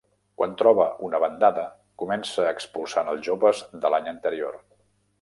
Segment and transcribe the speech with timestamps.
[0.41, 1.67] Quan troba una bandada
[2.05, 4.63] comença expulsant als joves de l'any anterior.